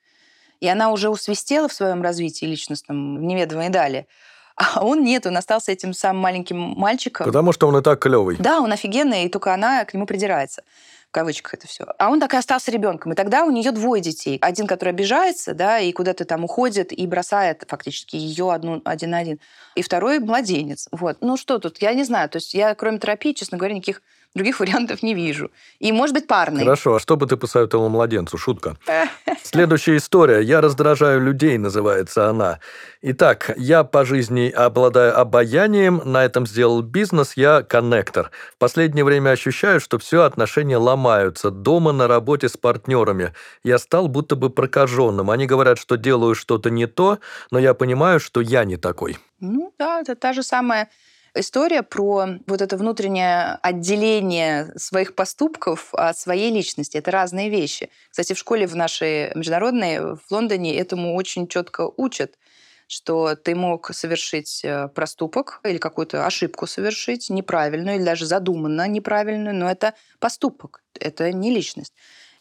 [0.60, 4.08] И она уже усвистела в своем развитии личностном в неведомой дали.
[4.56, 7.26] А он нет, он остался этим самым маленьким мальчиком.
[7.26, 8.38] Потому что он и так клевый.
[8.38, 10.64] Да, он офигенный, и только она к нему придирается
[11.12, 11.84] в кавычках это все.
[12.00, 13.12] А он так и остался ребенком.
[13.12, 14.38] И тогда у нее двое детей.
[14.42, 19.18] Один, который обижается, да, и куда-то там уходит и бросает фактически ее одну, один на
[19.18, 19.38] один.
[19.76, 20.88] И второй младенец.
[20.94, 21.18] Вот.
[21.20, 22.30] Ну что тут, я не знаю.
[22.30, 24.02] То есть я, кроме терапии, честно говоря, никаких
[24.36, 25.52] других вариантов не вижу.
[25.80, 26.64] И, может быть, парный.
[26.64, 28.38] Хорошо, а что бы ты посоветовал младенцу?
[28.38, 28.78] Шутка.
[29.44, 30.42] Следующая история.
[30.42, 32.60] «Я раздражаю людей» называется она.
[33.02, 38.32] Итак, я по жизни обладаю обаянием, на этом сделал бизнес, я коннектор.
[38.56, 41.52] В последнее время ощущаю, что все отношения ломаются.
[41.52, 43.34] Дома, на работе с партнерами.
[43.64, 45.30] Я стал будто бы прокаженным.
[45.32, 47.20] Они говорят, что делаю что-то не то,
[47.50, 49.18] но я понимаю, что я не такой.
[49.40, 50.88] Ну да, это та же самая
[51.36, 56.98] история про вот это внутреннее отделение своих поступков от своей личности.
[56.98, 57.90] Это разные вещи.
[58.10, 62.38] Кстати, в школе в нашей международной в Лондоне этому очень четко учат
[62.92, 69.56] что ты мог совершить э, проступок или какую-то ошибку совершить неправильную или даже задуманно неправильную,
[69.56, 71.94] но это поступок, это не личность.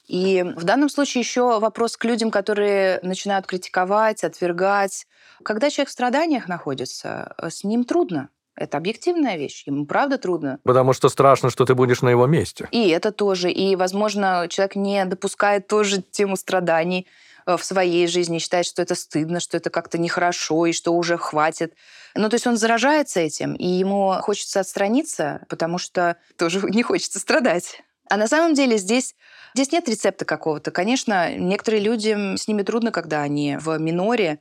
[0.08, 5.06] И в данном случае еще вопрос к людям, которые начинают критиковать, отвергать.
[5.44, 8.28] Когда человек в страданиях находится, э, с ним трудно.
[8.60, 9.62] Это объективная вещь.
[9.66, 10.58] Ему правда трудно.
[10.64, 12.68] Потому что страшно, что ты будешь на его месте.
[12.72, 13.50] И это тоже.
[13.50, 17.06] И, возможно, человек не допускает тоже тему страданий
[17.46, 21.16] э, в своей жизни, считает, что это стыдно, что это как-то нехорошо, и что уже
[21.16, 21.72] хватит.
[22.14, 27.18] Ну, то есть он заражается этим, и ему хочется отстраниться, потому что тоже не хочется
[27.18, 27.80] страдать.
[28.10, 29.14] А на самом деле здесь,
[29.54, 30.70] здесь нет рецепта какого-то.
[30.70, 34.40] Конечно, некоторые люди, с ними трудно, когда они в миноре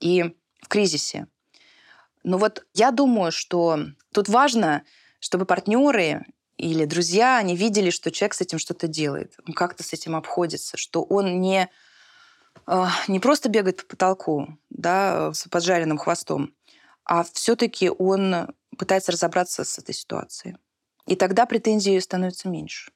[0.00, 1.28] и в кризисе.
[2.22, 3.78] Но вот я думаю, что
[4.12, 4.82] тут важно,
[5.20, 9.92] чтобы партнеры или друзья, они видели, что человек с этим что-то делает, он как-то с
[9.92, 11.70] этим обходится, что он не,
[12.66, 16.54] а, не просто бегает по потолку да, с поджаренным хвостом,
[17.04, 20.56] а все-таки он пытается разобраться с этой ситуацией.
[21.06, 22.92] И тогда претензии становятся меньше.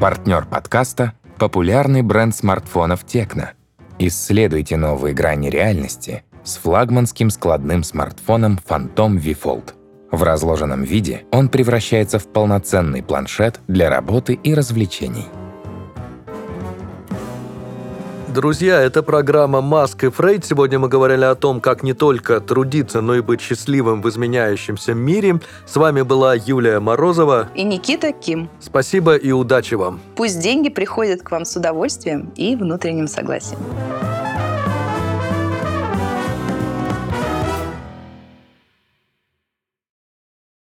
[0.00, 3.48] Партнер подкаста– популярный бренд смартфонов Tecno.
[3.98, 9.72] Исследуйте новые грани реальности– с флагманским складным смартфоном Phantom V Fold.
[10.10, 15.26] В разложенном виде он превращается в полноценный планшет для работы и развлечений.
[18.28, 20.44] Друзья, это программа «Маск и Фрейд».
[20.44, 24.92] Сегодня мы говорили о том, как не только трудиться, но и быть счастливым в изменяющемся
[24.92, 25.40] мире.
[25.64, 27.48] С вами была Юлия Морозова.
[27.54, 28.50] И Никита Ким.
[28.60, 30.00] Спасибо и удачи вам.
[30.16, 33.58] Пусть деньги приходят к вам с удовольствием и внутренним согласием.